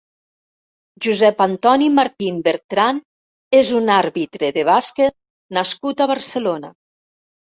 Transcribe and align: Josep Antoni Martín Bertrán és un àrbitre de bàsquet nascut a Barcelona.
Josep 1.05 1.41
Antoni 1.43 1.89
Martín 1.97 2.39
Bertrán 2.47 3.01
és 3.59 3.69
un 3.81 3.91
àrbitre 3.97 4.51
de 4.57 4.63
bàsquet 4.71 5.15
nascut 5.59 6.01
a 6.01 6.09
Barcelona. 6.13 6.73